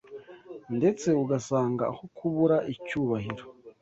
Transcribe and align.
ndetse 0.77 1.07
ugasanga 1.23 1.83
aho 1.91 2.03
kubura 2.17 2.57
icyubahiro, 2.73 3.43